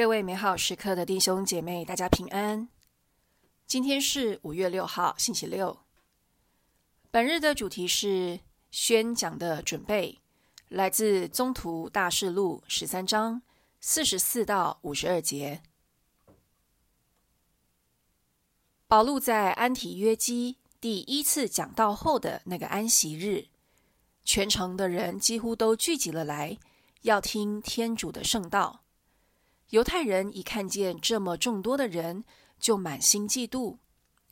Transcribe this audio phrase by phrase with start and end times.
[0.00, 2.70] 各位美好时刻的弟兄姐妹，大家平安。
[3.66, 5.78] 今天是五月六号，星期六。
[7.10, 8.40] 本日的主题是
[8.70, 10.18] 宣讲的准备，
[10.70, 13.42] 来自《宗徒大事录》十三章
[13.78, 15.60] 四十四到五十二节。
[18.88, 23.48] 保禄在安提约基第一次讲道后的那个安息日，
[24.24, 26.56] 全城的人几乎都聚集了来，
[27.02, 28.79] 要听天主的圣道。
[29.70, 32.24] 犹太人一看见这么众多的人，
[32.58, 33.78] 就满心嫉妒，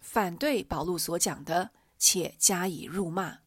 [0.00, 3.38] 反对保禄所讲的，且加以辱骂。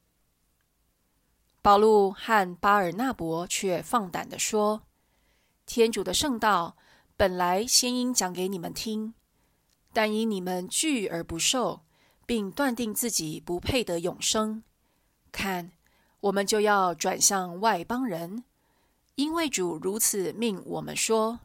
[1.62, 4.84] 保禄和巴尔纳伯却放胆地说
[5.68, 6.78] ：“天主的圣道
[7.18, 9.14] 本来先应讲给你们听，
[9.92, 11.82] 但因你们拒而不受，
[12.26, 14.64] 并断定自己不配得永生，
[15.32, 15.74] 看，
[16.22, 18.46] 我们就要转向外邦人，
[19.16, 21.42] 因为主如此命我们说。”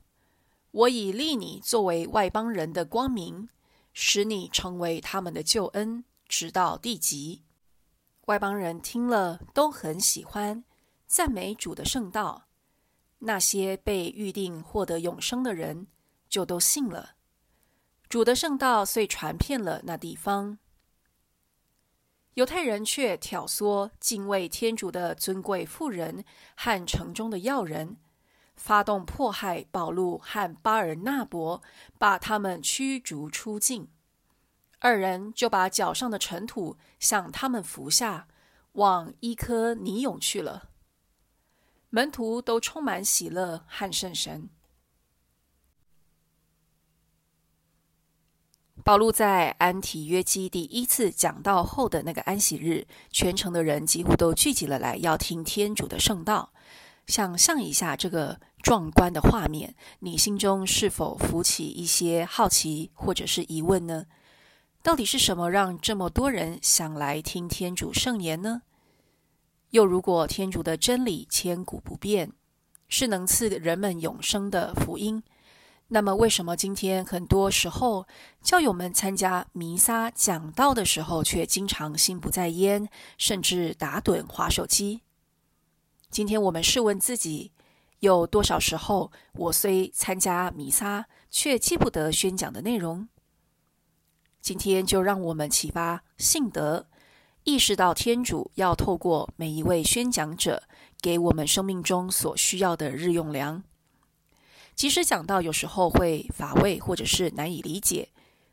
[0.77, 3.49] 我已立你作为外邦人的光明，
[3.95, 7.43] 使你成为他们的救恩，直到地极。
[8.27, 10.65] 外邦人听了都很喜欢，
[11.07, 12.49] 赞美主的圣道。
[13.21, 15.87] 那些被预定获得永生的人，
[16.29, 17.15] 就都信了。
[18.11, 20.59] 主的圣道遂传遍了那地方。
[22.35, 26.23] 犹太人却挑唆敬畏天主的尊贵妇人
[26.55, 27.97] 和城中的要人。
[28.57, 31.63] 发动迫害保禄和巴尔纳伯，
[31.99, 33.89] 把他们驱逐出境。
[34.79, 38.29] 二人就把脚上的尘土向他们服下，
[38.73, 40.71] 往伊科尼涌去了。
[41.91, 44.51] 门徒都充满喜乐和圣神。
[48.85, 56.53] 保禄在安提约基第一次讲道后的那个安息日，全城的人几乎都聚集了来，要听天主的圣道。
[57.07, 64.07] 想象一下这个壮观的画面，你心中是否浮起一些好奇或者是疑问呢？
[64.83, 68.63] 到底是什么让这么多人想来听天主圣言呢？
[69.71, 72.33] 又如果天主的真理千古不变，
[72.89, 75.23] 是能赐人们永生的福音，
[75.89, 78.07] 那么为什么今天很多时候
[78.43, 85.03] 教友们参加弥撒讲道的时候，却经常心不在焉，甚至打盹划手机？
[86.11, 87.53] 今天我们试问自己，
[88.01, 93.09] 有多少时候我虽参加弥撒，却记不得宣讲的内容？
[94.41, 96.87] 今天就让我们启发信德，
[97.45, 100.63] 意识到天主要透过每一位宣讲者，
[101.03, 103.63] 给我们生命中所需要的日用粮。
[104.75, 108.11] 即使讲到有时候会乏味或者是难以理解，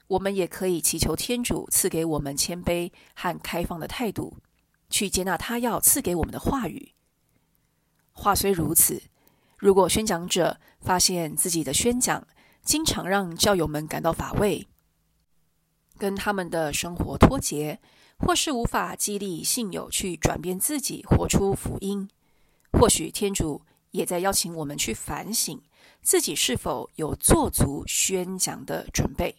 [0.08, 4.38] 我们也可以祈求天主赐给我们谦卑和开放的态度，
[4.90, 6.94] 去接纳他要赐给我们的话语。
[8.14, 9.02] 话虽如此，
[9.58, 12.26] 如果宣讲者发现自己的宣讲
[12.64, 14.68] 经常让教友们感到乏味，
[15.98, 17.80] 跟他们的生活脱节，
[18.18, 22.10] 或是无法激励信友去转变自己，活出福音，
[22.72, 25.62] 或许天主也在邀请我们去反省
[26.02, 29.36] 自己是否有做足宣讲的准备。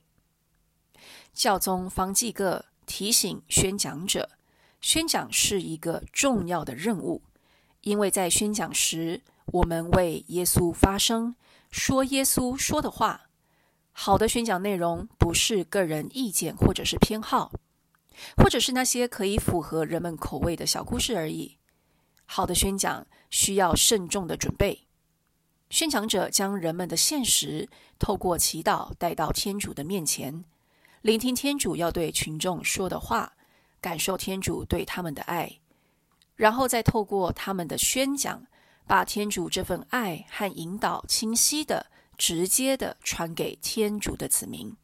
[1.33, 4.31] 教宗方济各提醒宣讲者，
[4.81, 7.23] 宣讲是一个重要的任务。
[7.85, 11.37] 因为在宣讲时，我们为耶稣发声，
[11.71, 13.29] 说耶稣说的话。
[13.93, 17.53] 好的宣讲内容不是个人意见或者是偏好，
[18.37, 21.59] 或者是那些可以符合人们口味的小故事而已。
[22.25, 24.87] 好的宣讲需要慎重的准备。
[25.69, 27.69] 宣讲者将人们的现实
[27.99, 30.45] 透过祈祷带到天主的面前，
[31.03, 33.35] 聆听天主要对群众说的话，
[33.81, 35.59] 感受天主对他们的爱。
[36.37, 38.47] 然后再透过他们的宣讲，
[38.87, 41.87] 把天主这份爱和引导清晰的、
[42.19, 44.77] 直接的传给天主的子民。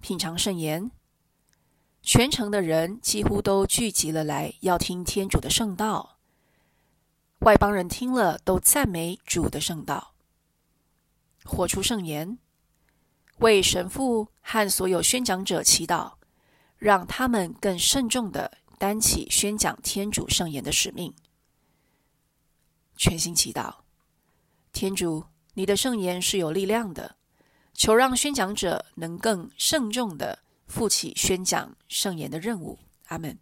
[0.00, 0.90] 品尝圣言，
[2.02, 6.18] 全城的人几乎都聚集了来，要听天主的圣道。
[7.40, 10.14] 外邦人听了都赞美主的圣道。
[11.44, 12.38] 活出圣言，
[13.38, 16.14] 为神父和所有宣讲者祈祷，
[16.78, 18.58] 让他们更慎重的。
[18.78, 21.14] 担起宣讲天主圣言的使命，
[22.96, 23.74] 全心祈祷。
[24.72, 25.24] 天主，
[25.54, 27.16] 你的圣言是有力量的，
[27.72, 32.78] 求让宣讲者能更慎重的负起宣讲圣言的任务。
[33.06, 33.38] 阿门。